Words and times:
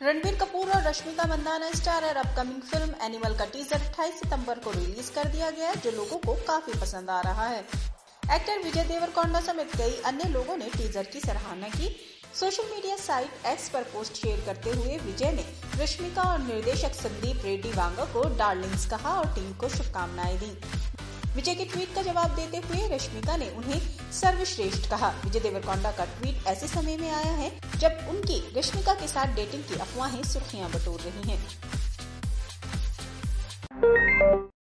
रणबीर 0.00 0.34
कपूर 0.34 0.70
और 0.70 0.82
रश्मिका 0.82 1.24
मंदाना 1.26 1.70
स्टार 1.72 2.04
और 2.04 2.16
upcoming 2.16 2.60
film 2.62 2.94
Animal 3.02 3.34
का 3.34 3.44
टीजर 3.44 3.78
28 3.80 4.18
सितंबर 4.20 4.58
को 4.58 4.70
रिलीज़ 4.70 5.10
कर 5.12 5.28
दिया 5.28 5.50
गया 5.50 5.68
है, 5.68 5.76
जो 5.76 5.90
लोगों 5.90 6.18
को 6.18 6.34
काफ़ी 6.46 6.72
पसंद 6.80 7.10
आ 7.10 7.20
रहा 7.20 7.46
है। 7.46 7.60
एक्टर 8.34 8.58
विजय 8.64 8.84
देवरकोंडा 8.84 9.40
समेत 9.40 9.74
कई 9.76 9.96
अन्य 10.06 10.28
लोगों 10.28 10.56
ने 10.56 10.68
टीजर 10.68 11.04
की 11.12 11.20
सराहना 11.20 11.68
की। 11.68 11.88
सोशल 12.34 12.64
मीडिया 12.72 12.96
साइट 12.96 13.46
एक्स 13.46 13.68
पर 13.68 13.82
पोस्ट 13.92 14.14
शेयर 14.14 14.44
करते 14.46 14.70
हुए 14.70 14.96
विजय 14.98 15.32
ने 15.32 15.44
रश्मिका 15.82 16.22
और 16.22 16.38
निर्देशक 16.38 16.94
संदीप 16.94 17.44
रेड्डी 17.44 17.70
वांगा 17.72 18.04
को 18.12 18.28
डार्लिंग्स 18.38 18.86
कहा 18.90 19.18
और 19.18 19.26
टीम 19.34 19.52
को 19.54 19.68
शुभकामनाएँ 19.68 20.38
दी। 20.38 20.52
विजय 21.36 21.54
के 21.54 21.64
ट्वीट 21.64 21.94
का 21.94 22.02
जवाब 22.02 22.34
देते 22.36 22.56
हुए 22.58 22.86
रश्मिका 22.88 23.36
ने 23.36 23.48
उन्हें 23.56 23.80
सर्वश्रेष्ठ 24.12 24.88
कहा। 24.90 25.08
विजय 25.24 25.40
देवरकोंडा 25.40 25.90
का 25.92 26.04
ट्वीट 26.12 26.46
ऐसे 26.46 26.66
समय 26.66 26.96
में 26.96 27.10
आया 27.10 27.32
है 27.32 27.50
जब 27.78 28.06
उनकी 28.10 28.42
रश्मिका 28.56 28.94
के 28.94 29.08
साथ 29.08 29.34
डेटिंग 29.36 29.64
की 29.64 29.74
अफवाहें 29.80 30.22
सुर्खियाँ 30.24 30.70
बटोर 30.70 31.00
रही 31.00 31.30
हैं। 31.30 31.38